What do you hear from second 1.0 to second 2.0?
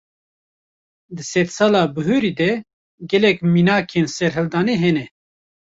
Di sedsala